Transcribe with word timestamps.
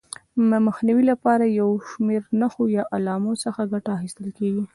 د 0.49 0.51
مخنیوي 0.67 1.03
لپاره 1.11 1.43
له 1.47 1.55
یو 1.59 1.69
شمېر 1.89 2.21
نښو 2.39 2.63
یا 2.77 2.83
علامو 2.95 3.33
څخه 3.43 3.61
ګټه 3.71 3.89
اخیستل 3.97 4.27
کېږي. 4.37 4.63